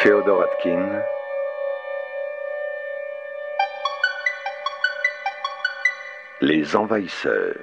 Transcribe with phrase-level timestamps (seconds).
[0.00, 1.02] Féodor Atkin.
[6.40, 7.56] Les envahisseurs.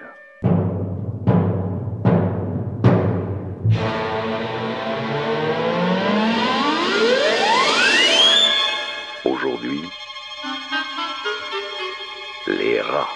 [9.24, 9.80] Aujourd'hui,
[12.48, 13.08] les rats.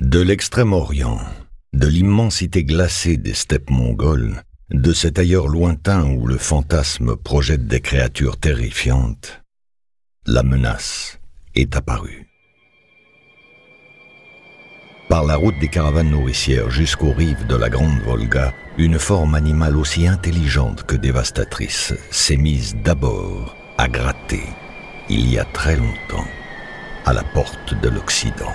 [0.00, 1.20] De l'extrême-orient,
[1.78, 4.42] de l'immensité glacée des steppes mongoles,
[4.72, 9.42] de cet ailleurs lointain où le fantasme projette des créatures terrifiantes,
[10.26, 11.20] la menace
[11.54, 12.26] est apparue.
[15.08, 19.76] Par la route des caravanes nourricières jusqu'aux rives de la Grande Volga, une forme animale
[19.76, 24.42] aussi intelligente que dévastatrice s'est mise d'abord à gratter,
[25.08, 26.26] il y a très longtemps,
[27.06, 28.52] à la porte de l'Occident.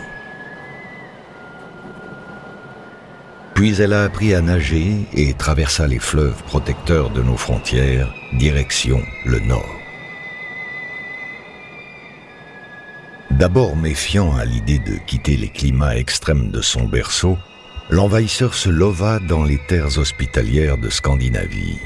[3.53, 9.02] Puis elle a appris à nager et traversa les fleuves protecteurs de nos frontières, direction
[9.25, 9.80] le nord.
[13.31, 17.38] D'abord méfiant à l'idée de quitter les climats extrêmes de son berceau,
[17.89, 21.80] l'envahisseur se lova dans les terres hospitalières de Scandinavie.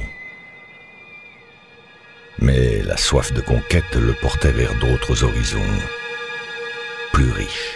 [2.40, 5.60] Mais la soif de conquête le portait vers d'autres horizons,
[7.12, 7.74] plus riches.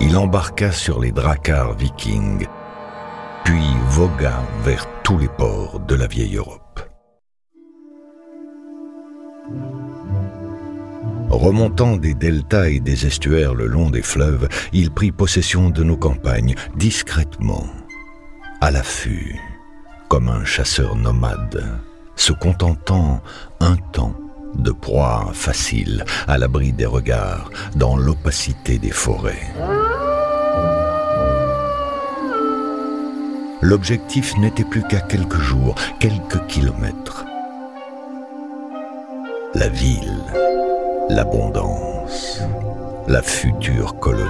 [0.00, 2.46] Il embarqua sur les dracars vikings,
[3.44, 6.88] puis vogua vers tous les ports de la vieille Europe.
[11.30, 15.96] Remontant des deltas et des estuaires le long des fleuves, il prit possession de nos
[15.96, 17.66] campagnes, discrètement,
[18.60, 19.36] à l'affût,
[20.08, 21.64] comme un chasseur nomade,
[22.14, 23.20] se contentant
[23.60, 24.14] un temps
[24.54, 29.52] de proie facile, à l'abri des regards, dans l'opacité des forêts.
[33.62, 37.24] L'objectif n'était plus qu'à quelques jours, quelques kilomètres.
[39.54, 40.24] La ville
[41.10, 42.40] l'abondance,
[43.08, 44.28] la future colonie.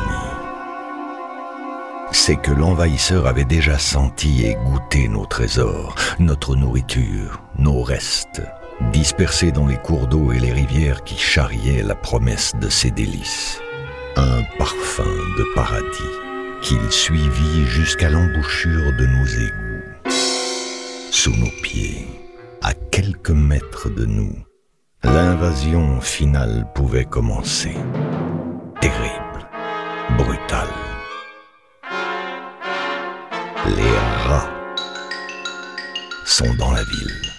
[2.11, 8.43] C'est que l'envahisseur avait déjà senti et goûté nos trésors, notre nourriture, nos restes,
[8.93, 13.61] dispersés dans les cours d'eau et les rivières qui charriaient la promesse de ses délices.
[14.17, 16.17] Un parfum de paradis
[16.63, 20.11] qu'il suivit jusqu'à l'embouchure de nos égouts.
[21.11, 22.07] Sous nos pieds,
[22.63, 24.35] à quelques mètres de nous,
[25.03, 27.75] L'invasion finale pouvait commencer.
[28.83, 29.49] Terrible,
[30.19, 30.69] brutale.
[33.67, 34.51] Les rats
[36.27, 37.30] sont dans la ville.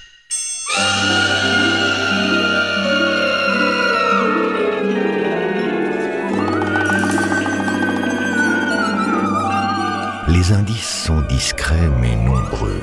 [11.52, 12.82] Discrets mais nombreux.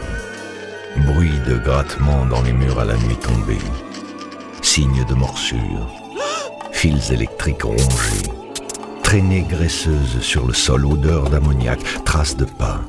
[1.07, 3.59] Bruit de grattement dans les murs à la nuit tombée
[4.61, 5.89] signes de morsure,
[6.73, 8.29] fils électriques rongés,
[9.03, 12.81] traînées graisseuses sur le sol, odeur d'ammoniac, traces de pas.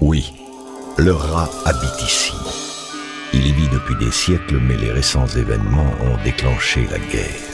[0.00, 0.32] Oui,
[0.96, 2.34] le rat habite ici.
[3.32, 7.53] Il y vit depuis des siècles, mais les récents événements ont déclenché la guerre.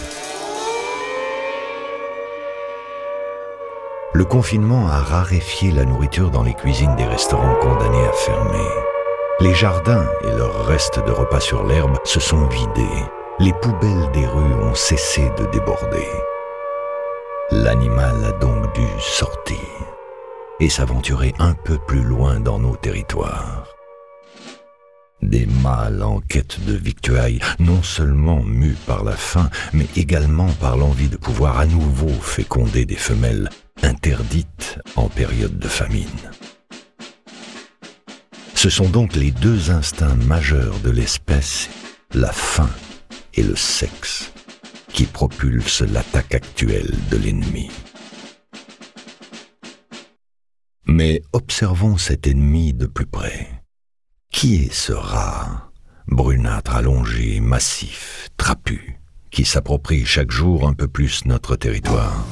[4.20, 8.69] Le confinement a raréfié la nourriture dans les cuisines des restaurants condamnés à fermer.
[9.41, 13.06] Les jardins et leurs restes de repas sur l'herbe se sont vidés
[13.38, 16.06] les poubelles des rues ont cessé de déborder.
[17.50, 19.56] L'animal a donc dû sortir
[20.60, 23.64] et s'aventurer un peu plus loin dans nos territoires.
[25.22, 30.76] Des mâles en quête de victuailles, non seulement mus par la faim, mais également par
[30.76, 33.48] l'envie de pouvoir à nouveau féconder des femelles
[33.82, 36.06] interdites en période de famine.
[38.54, 41.70] Ce sont donc les deux instincts majeurs de l'espèce,
[42.12, 42.70] la faim
[43.34, 44.32] et le sexe
[44.92, 47.70] qui propulse l'attaque actuelle de l'ennemi.
[50.84, 53.62] Mais observons cet ennemi de plus près.
[54.30, 55.71] Qui est ce rat,
[56.06, 59.00] brunâtre allongé, massif, trapu,
[59.30, 62.27] qui s'approprie chaque jour un peu plus notre territoire?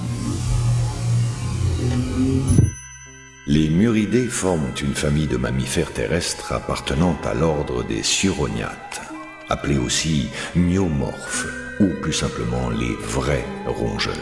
[3.46, 9.00] Les muridés forment une famille de mammifères terrestres appartenant à l'ordre des surognates
[9.48, 11.46] appelés aussi myomorphes,
[11.80, 14.14] ou plus simplement les vrais rongeurs.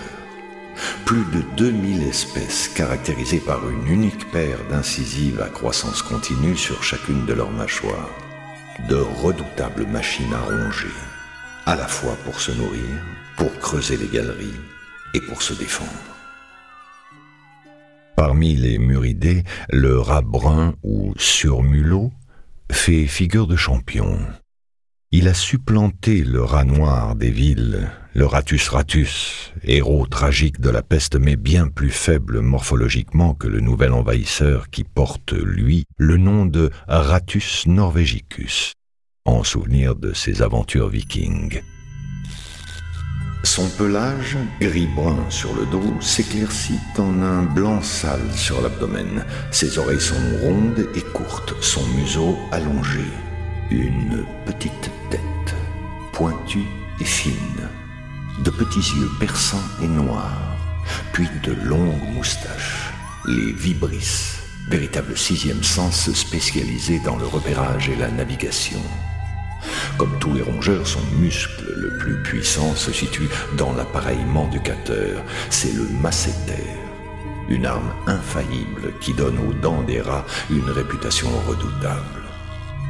[1.04, 7.24] Plus de 2000 espèces caractérisées par une unique paire d'incisives à croissance continue sur chacune
[7.24, 8.10] de leurs mâchoires.
[8.88, 10.92] De redoutables machines à ronger,
[11.64, 13.02] à la fois pour se nourrir,
[13.36, 14.60] pour creuser les galeries
[15.14, 16.15] et pour se défendre.
[18.16, 22.10] Parmi les muridés, le rat brun ou surmulot
[22.72, 24.18] fait figure de champion.
[25.12, 30.82] Il a supplanté le rat noir des villes, le ratus ratus, héros tragique de la
[30.82, 36.46] peste mais bien plus faible morphologiquement que le nouvel envahisseur qui porte, lui, le nom
[36.46, 38.72] de Ratus norvegicus,
[39.26, 41.60] en souvenir de ses aventures vikings.
[43.46, 49.24] Son pelage, gris-brun sur le dos, s'éclaircit en un blanc sale sur l'abdomen.
[49.52, 53.04] Ses oreilles sont rondes et courtes, son museau allongé.
[53.70, 55.54] Une petite tête,
[56.12, 56.66] pointue
[57.00, 57.68] et fine.
[58.44, 60.58] De petits yeux perçants et noirs,
[61.12, 62.90] puis de longues moustaches.
[63.28, 68.82] Les vibrisses, véritable sixième sens spécialisé dans le repérage et la navigation.
[69.98, 75.74] Comme tous les rongeurs, son muscle le plus puissant se situe dans l'appareil manducateur, c'est
[75.74, 76.64] le masséter,
[77.48, 82.26] une arme infaillible qui donne aux dents des rats une réputation redoutable.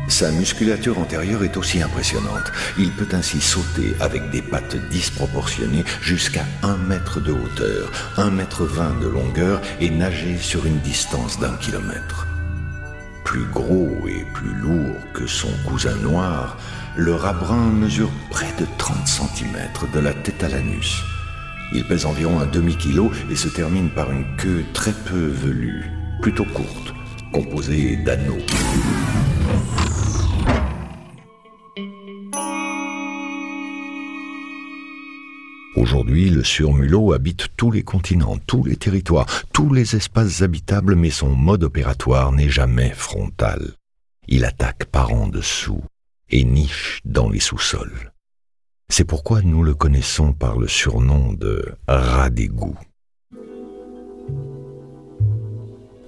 [0.09, 2.53] Sa musculature antérieure est aussi impressionnante.
[2.79, 8.65] Il peut ainsi sauter avec des pattes disproportionnées jusqu'à un mètre de hauteur, un mètre
[8.65, 12.27] vingt de longueur et nager sur une distance d'un kilomètre.
[13.25, 16.57] Plus gros et plus lourd que son cousin noir,
[16.97, 19.57] le rat brun mesure près de 30 cm
[19.93, 21.03] de la tête à l'anus.
[21.75, 25.91] Il pèse environ un demi-kilo et se termine par une queue très peu velue,
[26.23, 26.95] plutôt courte,
[27.33, 28.39] composée d'anneaux.
[35.77, 41.11] Aujourd'hui, le surmulot habite tous les continents, tous les territoires, tous les espaces habitables, mais
[41.11, 43.73] son mode opératoire n'est jamais frontal.
[44.29, 45.83] Il attaque par en dessous,
[46.31, 48.13] et niche dans les sous-sols.
[48.89, 52.79] C'est pourquoi nous le connaissons par le surnom de rat d'égout.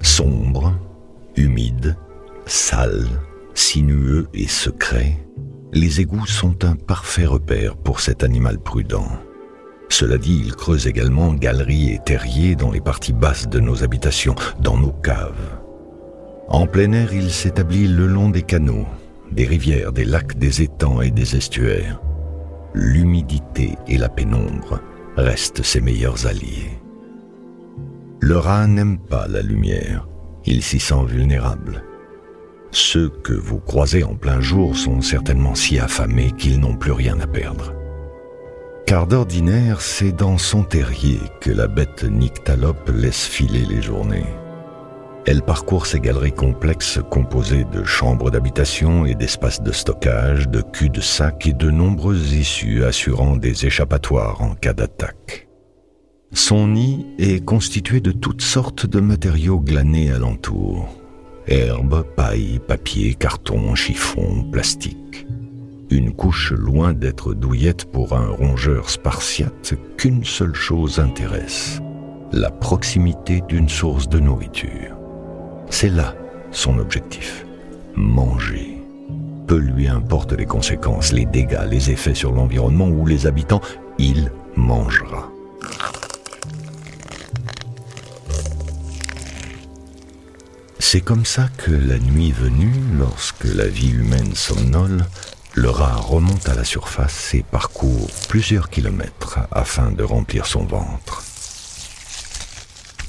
[0.01, 0.79] Sombre,
[1.37, 1.97] humide,
[2.47, 3.07] sale,
[3.55, 5.19] sinueux et secret,
[5.73, 9.09] les égouts sont un parfait repère pour cet animal prudent.
[9.91, 14.35] Cela dit, il creuse également galeries et terriers dans les parties basses de nos habitations,
[14.61, 15.59] dans nos caves.
[16.49, 18.87] En plein air, il s'établit le long des canaux,
[19.33, 22.01] des rivières, des lacs, des étangs et des estuaires.
[22.75, 24.81] L'humidité et la pénombre
[25.17, 26.79] restent ses meilleurs alliés.
[28.21, 30.09] Le rat n'aime pas la lumière,
[30.45, 31.85] il s'y sent vulnérable.
[32.71, 37.19] Ceux que vous croisez en plein jour sont certainement si affamés qu'ils n'ont plus rien
[37.21, 37.73] à perdre.
[38.87, 44.27] Car d'ordinaire, c'est dans son terrier que la bête nyctalope laisse filer les journées.
[45.31, 51.47] Elle parcourt ces galeries complexes composées de chambres d'habitation et d'espaces de stockage, de culs-de-sac
[51.47, 55.47] et de nombreuses issues assurant des échappatoires en cas d'attaque.
[56.33, 60.89] Son nid est constitué de toutes sortes de matériaux glanés alentour.
[61.47, 65.27] Herbes, paille, papier, carton, chiffon, plastique.
[65.91, 71.83] Une couche loin d'être douillette pour un rongeur spartiate qu'une seule chose intéresse,
[72.33, 74.98] la proximité d'une source de nourriture.
[75.71, 76.15] C'est là
[76.51, 77.45] son objectif.
[77.95, 78.79] Manger.
[79.47, 83.61] Peu lui importe les conséquences, les dégâts, les effets sur l'environnement ou les habitants,
[83.99, 85.31] il mangera.
[90.79, 95.05] C'est comme ça que la nuit venue, lorsque la vie humaine somnole,
[95.55, 101.28] le rat remonte à la surface et parcourt plusieurs kilomètres afin de remplir son ventre.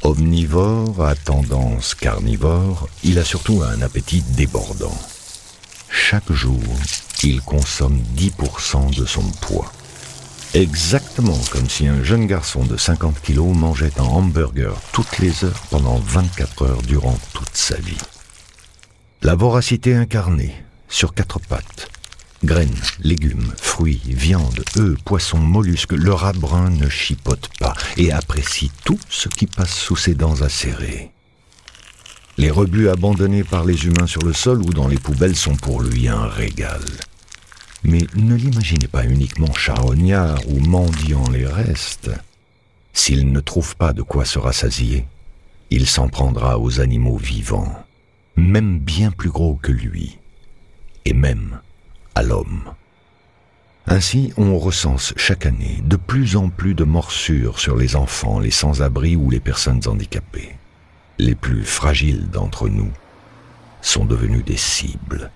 [0.09, 4.97] Omnivore à tendance carnivore, il a surtout un appétit débordant.
[5.87, 6.63] Chaque jour,
[7.21, 9.71] il consomme 10% de son poids.
[10.55, 15.61] Exactement comme si un jeune garçon de 50 kilos mangeait un hamburger toutes les heures
[15.69, 18.01] pendant 24 heures durant toute sa vie.
[19.21, 20.55] La voracité incarnée,
[20.87, 21.87] sur quatre pattes,
[22.46, 28.72] Graines, légumes, fruits, viande, œufs, poissons, mollusques, le rat brun ne chipote pas et apprécie
[28.86, 31.12] tout ce qui passe sous ses dents acérées.
[32.38, 35.81] Les rebuts abandonnés par les humains sur le sol ou dans les poubelles sont pour
[35.81, 36.81] lui un régal.
[37.84, 42.10] Mais ne l'imaginez pas uniquement charognard ou mendiant les restes.
[42.93, 45.05] S'il ne trouve pas de quoi se rassasier,
[45.72, 47.86] il s'en prendra aux animaux vivants,
[48.38, 50.17] même bien plus gros que lui,
[51.03, 51.60] et même
[52.15, 52.73] l'homme.
[53.87, 58.51] Ainsi, on recense chaque année de plus en plus de morsures sur les enfants, les
[58.51, 60.55] sans-abri ou les personnes handicapées.
[61.17, 62.91] Les plus fragiles d'entre nous
[63.81, 65.31] sont devenus des cibles.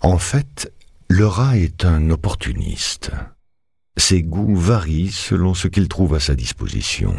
[0.00, 0.72] En fait,
[1.08, 3.10] le rat est un opportuniste.
[3.96, 7.16] Ses goûts varient selon ce qu'il trouve à sa disposition.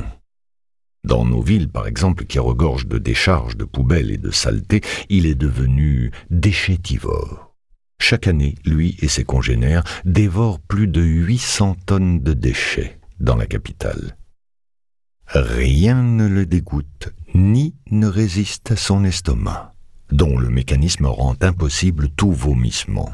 [1.08, 5.26] Dans nos villes, par exemple, qui regorgent de décharges de poubelles et de saletés, il
[5.26, 7.56] est devenu déchétivore.
[8.02, 13.46] Chaque année, lui et ses congénères dévorent plus de 800 tonnes de déchets dans la
[13.46, 14.18] capitale.
[15.28, 19.72] Rien ne le dégoûte, ni ne résiste à son estomac,
[20.12, 23.12] dont le mécanisme rend impossible tout vomissement.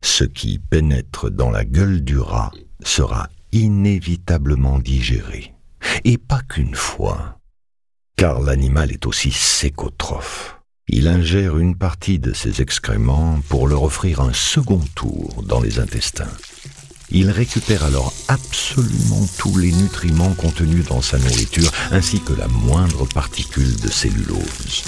[0.00, 5.55] Ce qui pénètre dans la gueule du rat sera inévitablement digéré
[6.04, 7.38] et pas qu'une fois,
[8.16, 10.58] car l'animal est aussi sécotrophe.
[10.88, 15.80] Il ingère une partie de ses excréments pour leur offrir un second tour dans les
[15.80, 16.30] intestins.
[17.10, 23.06] Il récupère alors absolument tous les nutriments contenus dans sa nourriture, ainsi que la moindre
[23.06, 24.84] particule de cellulose.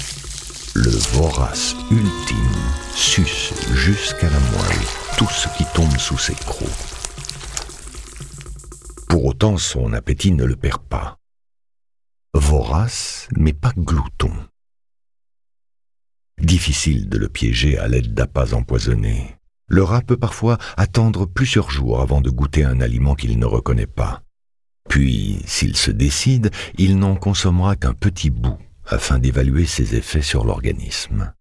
[0.73, 2.37] Le vorace ultime
[2.95, 4.85] suce jusqu'à la moelle
[5.17, 6.98] tout ce qui tombe sous ses crocs.
[9.19, 11.17] Pour autant, son appétit ne le perd pas.
[12.33, 14.31] Vorace, mais pas glouton.
[16.41, 19.35] Difficile de le piéger à l'aide d'appâts empoisonnés.
[19.67, 23.87] Le rat peut parfois attendre plusieurs jours avant de goûter un aliment qu'il ne reconnaît
[23.87, 24.23] pas.
[24.87, 30.45] Puis, s'il se décide, il n'en consommera qu'un petit bout afin d'évaluer ses effets sur
[30.45, 31.33] l'organisme.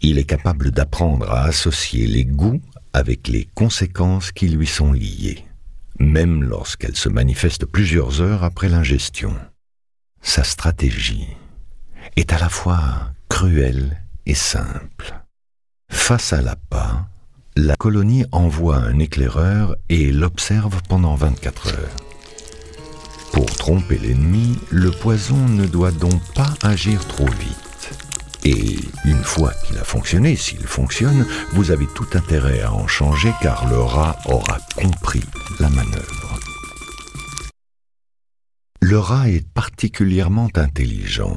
[0.00, 2.60] Il est capable d'apprendre à associer les goûts
[2.92, 5.44] avec les conséquences qui lui sont liées
[6.02, 9.34] même lorsqu'elle se manifeste plusieurs heures après l'ingestion.
[10.20, 11.28] Sa stratégie
[12.16, 15.14] est à la fois cruelle et simple.
[15.88, 17.06] Face à l'appât,
[17.56, 21.96] la colonie envoie un éclaireur et l'observe pendant 24 heures.
[23.32, 27.61] Pour tromper l'ennemi, le poison ne doit donc pas agir trop vite.
[28.44, 33.32] Et une fois qu'il a fonctionné, s'il fonctionne, vous avez tout intérêt à en changer
[33.40, 35.22] car le rat aura compris
[35.60, 36.40] la manœuvre.
[38.80, 41.36] Le rat est particulièrement intelligent,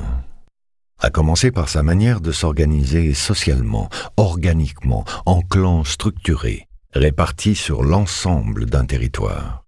[1.00, 8.66] à commencer par sa manière de s'organiser socialement, organiquement, en clans structurés, répartis sur l'ensemble
[8.66, 9.64] d'un territoire.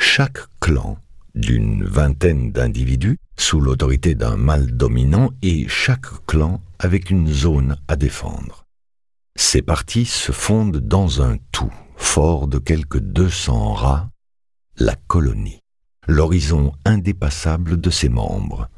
[0.00, 0.98] Chaque clan
[1.36, 7.96] d'une vingtaine d'individus sous l'autorité d'un mâle dominant et chaque clan avec une zone à
[7.96, 8.64] défendre.
[9.36, 14.10] Ces parties se fondent dans un tout, fort de quelques 200 rats,
[14.78, 15.60] la colonie,
[16.06, 18.68] l'horizon indépassable de ses membres,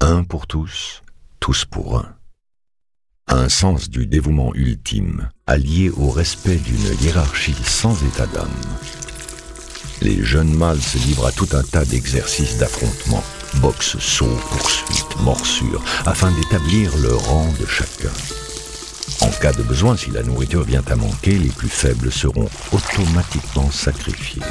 [0.00, 1.02] un pour tous,
[1.40, 2.14] tous pour un.
[3.28, 8.48] Un sens du dévouement ultime, allié au respect d'une hiérarchie sans état d'âme,
[10.02, 13.22] les jeunes mâles se livrent à tout un tas d'exercices d'affrontement,
[13.60, 18.12] boxe, saut, poursuite, morsure, afin d'établir le rang de chacun.
[19.20, 23.70] En cas de besoin, si la nourriture vient à manquer, les plus faibles seront automatiquement
[23.70, 24.42] sacrifiés.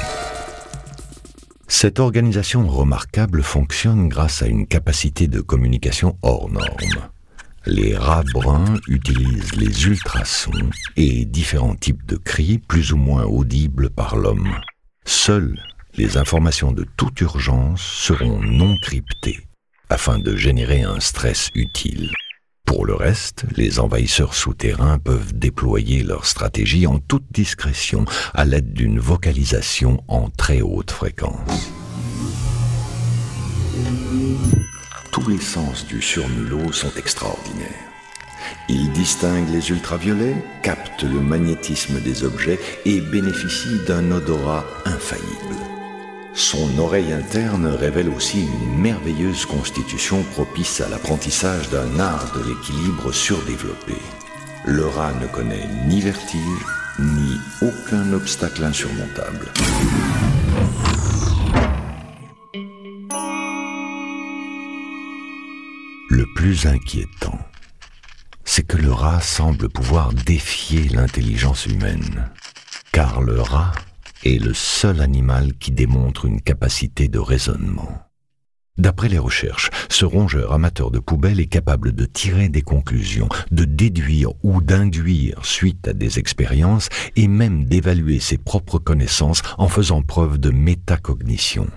[1.68, 7.10] Cette organisation remarquable fonctionne grâce à une capacité de communication hors norme.
[7.66, 13.90] Les rats bruns utilisent les ultrasons et différents types de cris plus ou moins audibles
[13.90, 14.52] par l'homme.
[15.04, 15.58] Seules
[15.96, 19.40] les informations de toute urgence seront non cryptées
[19.90, 22.10] afin de générer un stress utile.
[22.64, 28.72] Pour le reste, les envahisseurs souterrains peuvent déployer leur stratégie en toute discrétion à l'aide
[28.72, 31.70] d'une vocalisation en très haute fréquence.
[35.10, 37.68] Tous les sens du surmulot sont extraordinaires.
[38.70, 45.81] Il distingue les ultraviolets, capte le magnétisme des objets et bénéficie d'un odorat infaillible.
[46.34, 53.12] Son oreille interne révèle aussi une merveilleuse constitution propice à l'apprentissage d'un art de l'équilibre
[53.12, 53.96] surdéveloppé.
[54.64, 56.66] Le rat ne connaît ni vertige,
[56.98, 59.52] ni aucun obstacle insurmontable.
[66.08, 67.38] Le plus inquiétant,
[68.44, 72.30] c'est que le rat semble pouvoir défier l'intelligence humaine.
[72.92, 73.72] Car le rat
[74.24, 77.88] est le seul animal qui démontre une capacité de raisonnement.
[78.78, 83.64] D'après les recherches, ce rongeur amateur de poubelles est capable de tirer des conclusions, de
[83.64, 90.02] déduire ou d'induire suite à des expériences et même d'évaluer ses propres connaissances en faisant
[90.02, 91.68] preuve de métacognition.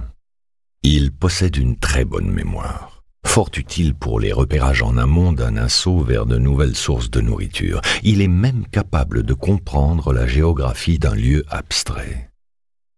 [0.84, 2.96] Il possède une très bonne mémoire
[3.36, 7.82] fort utile pour les repérages en amont d'un assaut vers de nouvelles sources de nourriture.
[8.02, 12.30] Il est même capable de comprendre la géographie d'un lieu abstrait.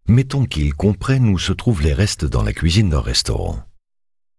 [0.09, 3.61] Mettons qu'il comprenne où se trouvent les restes dans la cuisine d'un restaurant.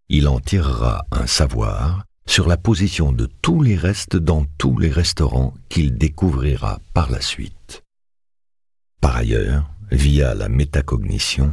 [0.08, 4.90] Il en tirera un savoir sur la position de tous les restes dans tous les
[4.90, 7.82] restaurants qu'il découvrira par la suite.
[9.02, 11.52] Par ailleurs, via la métacognition,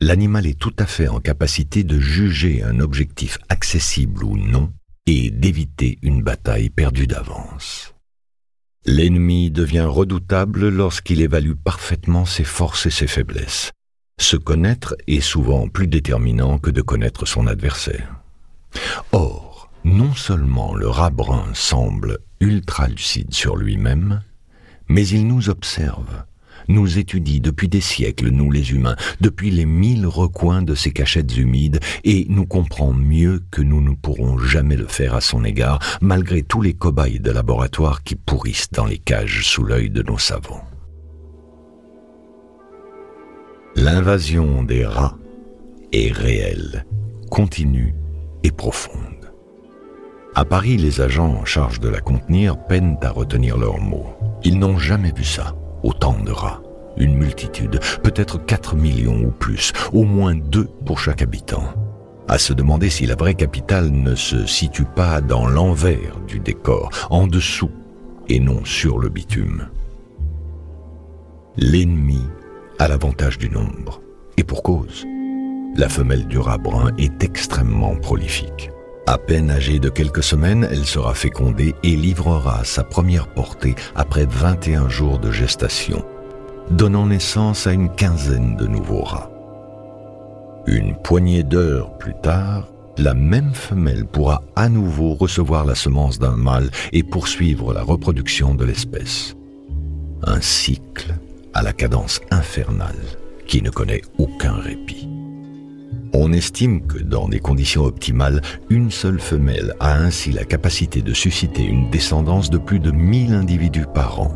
[0.00, 4.72] l'animal est tout à fait en capacité de juger un objectif accessible ou non
[5.06, 7.92] et d'éviter une bataille perdue d'avance.
[8.86, 13.72] L'ennemi devient redoutable lorsqu'il évalue parfaitement ses forces et ses faiblesses.
[14.20, 18.16] Se connaître est souvent plus déterminant que de connaître son adversaire.
[19.12, 24.22] Or, non seulement le rat brun semble ultra lucide sur lui-même,
[24.88, 26.24] mais il nous observe,
[26.68, 31.36] nous étudie depuis des siècles, nous les humains, depuis les mille recoins de ces cachettes
[31.36, 35.78] humides, et nous comprend mieux que nous ne pourrons jamais le faire à son égard,
[36.00, 40.18] malgré tous les cobayes de laboratoire qui pourrissent dans les cages sous l'œil de nos
[40.18, 40.64] savants.
[43.76, 45.16] L'invasion des rats
[45.92, 46.84] est réelle,
[47.30, 47.94] continue
[48.42, 49.32] et profonde.
[50.34, 54.14] À Paris, les agents en charge de la contenir peinent à retenir leurs mots.
[54.44, 56.62] Ils n'ont jamais vu ça, autant de rats.
[56.96, 61.64] Une multitude, peut-être 4 millions ou plus, au moins deux pour chaque habitant.
[62.26, 66.90] À se demander si la vraie capitale ne se situe pas dans l'envers du décor,
[67.10, 67.70] en dessous,
[68.28, 69.68] et non sur le bitume.
[71.56, 72.22] L'ennemi
[72.78, 74.00] à l'avantage du nombre.
[74.36, 75.04] Et pour cause.
[75.74, 78.70] La femelle du rat brun est extrêmement prolifique.
[79.08, 84.26] À peine âgée de quelques semaines, elle sera fécondée et livrera sa première portée après
[84.26, 86.04] 21 jours de gestation,
[86.70, 89.30] donnant naissance à une quinzaine de nouveaux rats.
[90.66, 96.36] Une poignée d'heures plus tard, la même femelle pourra à nouveau recevoir la semence d'un
[96.36, 99.34] mâle et poursuivre la reproduction de l'espèce.
[100.22, 101.14] Un cycle
[101.54, 103.06] à la cadence infernale
[103.46, 105.08] qui ne connaît aucun répit.
[106.14, 111.12] On estime que dans des conditions optimales, une seule femelle a ainsi la capacité de
[111.12, 114.32] susciter une descendance de plus de 1000 individus par an.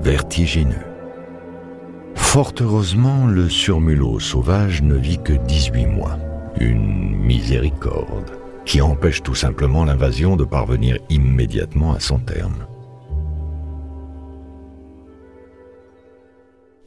[0.00, 0.86] Vertigineux.
[2.14, 6.18] Fort heureusement, le surmulot sauvage ne vit que 18 mois.
[6.60, 8.30] Une miséricorde
[8.66, 12.66] qui empêche tout simplement l'invasion de parvenir immédiatement à son terme.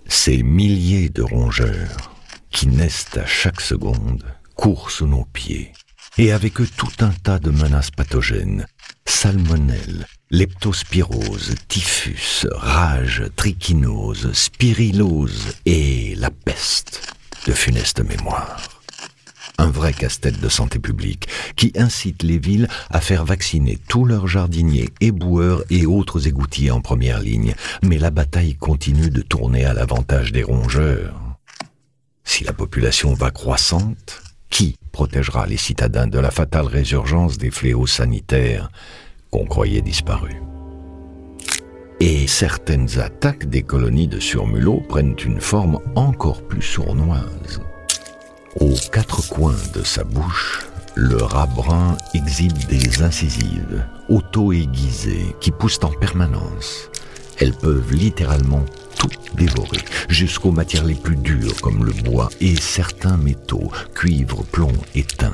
[0.06, 2.11] Ces milliers de rongeurs
[2.52, 4.24] qui naissent à chaque seconde
[4.56, 5.74] courent sous nos pieds,
[6.18, 8.68] et avec eux tout un tas de menaces pathogènes,
[9.06, 17.16] salmonelle, leptospirose, typhus, rage, trichinose, spirillose et la peste
[17.48, 18.82] de funeste mémoire
[19.62, 24.28] un vrai casse-tête de santé publique, qui incite les villes à faire vacciner tous leurs
[24.28, 27.54] jardiniers, éboueurs et autres égoutiers en première ligne.
[27.84, 31.31] Mais la bataille continue de tourner à l'avantage des rongeurs.
[32.24, 37.88] Si la population va croissante, qui protégera les citadins de la fatale résurgence des fléaux
[37.88, 38.70] sanitaires
[39.32, 40.36] qu'on croyait disparus?
[42.00, 47.62] Et certaines attaques des colonies de surmulots prennent une forme encore plus sournoise.
[48.60, 55.80] Aux quatre coins de sa bouche, le rat brun exhibe des incisives auto-aiguisées qui poussent
[55.84, 56.91] en permanence.
[57.42, 58.64] Elles peuvent littéralement
[58.98, 64.72] tout dévorer, jusqu'aux matières les plus dures comme le bois et certains métaux, cuivre, plomb
[64.96, 65.34] et tin.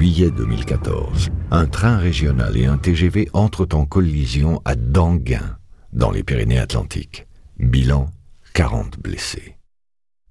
[0.00, 5.58] juillet 2014, un train régional et un TGV entrent en collision à Danguin,
[5.92, 7.26] dans les Pyrénées-Atlantiques.
[7.58, 8.10] Bilan
[8.54, 9.56] 40 blessés.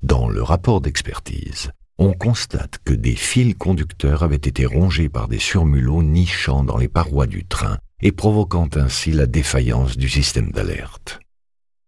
[0.01, 5.39] Dans le rapport d'expertise, on constate que des fils conducteurs avaient été rongés par des
[5.39, 11.19] surmulots nichant dans les parois du train et provoquant ainsi la défaillance du système d'alerte.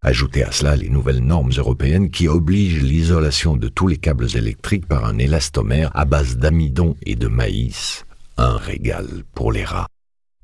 [0.02, 4.88] Ajoutez à cela les nouvelles normes européennes qui obligent l'isolation de tous les câbles électriques
[4.88, 8.06] par un élastomère à base d'amidon et de maïs,
[8.38, 9.88] un régal pour les rats.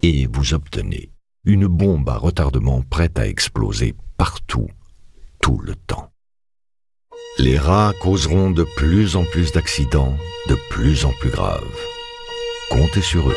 [0.03, 1.09] Et vous obtenez
[1.47, 4.67] une bombe à retardement prête à exploser partout,
[5.41, 6.11] tout le temps.
[7.39, 10.17] Les rats causeront de plus en plus d'accidents,
[10.49, 11.63] de plus en plus graves.
[12.69, 13.35] Comptez sur eux.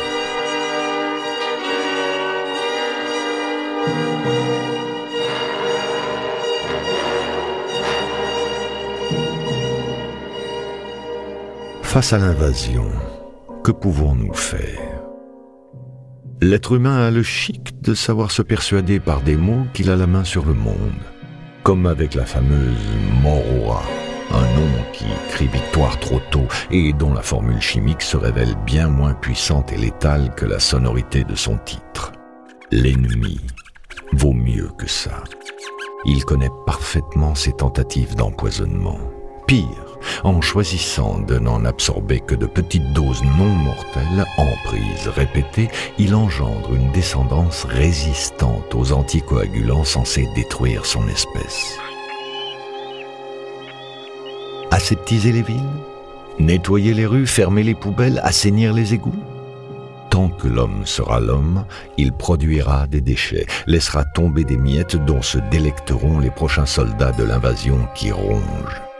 [11.81, 12.91] Face à l'invasion,
[13.63, 15.00] que pouvons-nous faire?
[16.43, 20.07] L'être humain a le chic de savoir se persuader par des mots qu'il a la
[20.07, 20.73] main sur le monde,
[21.61, 22.79] comme avec la fameuse
[23.21, 23.83] Morora,
[24.31, 28.87] un nom qui crie victoire trop tôt et dont la formule chimique se révèle bien
[28.87, 32.11] moins puissante et létale que la sonorité de son titre.
[32.71, 33.39] L'ennemi
[34.13, 35.23] vaut mieux que ça.
[36.05, 38.97] Il connaît parfaitement ses tentatives d'empoisonnement
[39.51, 45.67] Pire, en choisissant de n'en absorber que de petites doses non mortelles, en prise répétée,
[45.97, 51.77] il engendre une descendance résistante aux anticoagulants censés détruire son espèce.
[54.71, 55.59] Aseptiser les villes?
[56.39, 59.21] Nettoyer les rues, fermer les poubelles, assainir les égouts?
[60.09, 61.65] Tant que l'homme sera l'homme,
[61.97, 67.25] il produira des déchets, laissera tomber des miettes dont se délecteront les prochains soldats de
[67.25, 68.90] l'invasion qui rongent.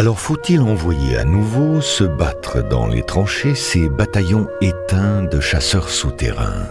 [0.00, 5.90] Alors faut-il envoyer à nouveau se battre dans les tranchées ces bataillons éteints de chasseurs
[5.90, 6.64] souterrains?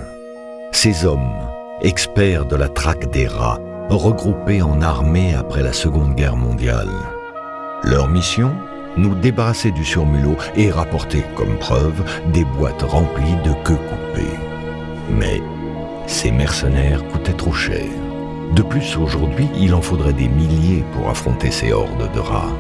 [0.71, 1.35] Ces hommes,
[1.83, 3.59] experts de la traque des rats,
[3.91, 6.89] regroupés en armée après la Seconde Guerre mondiale.
[7.83, 8.51] Leur mission?
[8.97, 14.39] Nous débarrasser du surmulot et rapporter comme preuve des boîtes remplies de queues coupées.
[15.07, 15.39] Mais
[16.07, 17.85] ces mercenaires coûtaient trop cher.
[18.55, 22.55] De plus, aujourd'hui, il en faudrait des milliers pour affronter ces hordes de rats.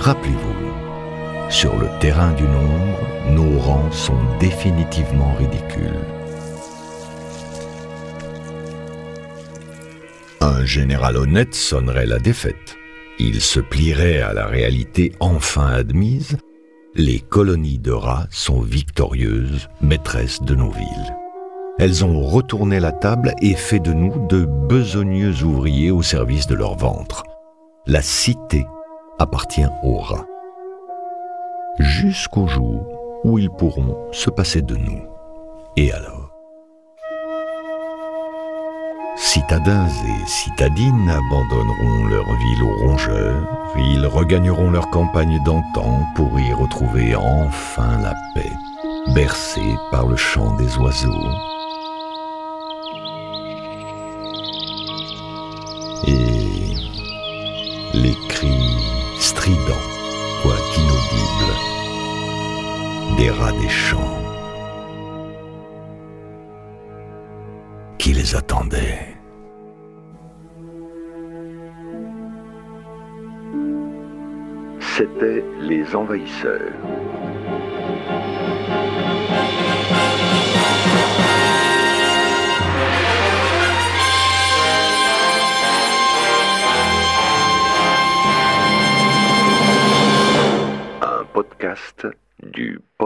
[0.00, 2.98] Rappelez-vous, sur le terrain du nombre,
[3.30, 6.04] nos rangs sont définitivement ridicules.
[10.40, 12.76] Un général honnête sonnerait la défaite.
[13.18, 16.36] Il se plierait à la réalité enfin admise.
[16.94, 21.16] Les colonies de rats sont victorieuses, maîtresses de nos villes.
[21.78, 26.56] Elles ont retourné la table et fait de nous de besogneux ouvriers au service de
[26.56, 27.22] leur ventre.
[27.86, 28.66] La cité
[29.18, 30.26] appartient aux rats.
[31.78, 32.86] Jusqu'au jour
[33.24, 35.02] où ils pourront se passer de nous.
[35.76, 36.32] Et alors?
[39.16, 43.42] Citadins et citadines abandonneront leur ville aux rongeurs,
[43.76, 48.52] ils regagneront leur campagne d'antan pour y retrouver enfin la paix,
[49.14, 51.10] bercés par le chant des oiseaux.
[56.06, 56.76] Et
[57.94, 58.97] les cris
[59.38, 59.82] strident,
[60.42, 61.52] quoique inaudible,
[63.16, 64.18] des rats des champs
[67.98, 69.14] qui les attendaient.
[74.80, 76.72] C'était Les Envahisseurs.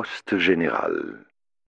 [0.02, 1.24] Poste Général.